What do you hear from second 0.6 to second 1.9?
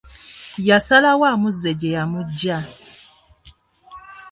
Yasalawo amuzze gye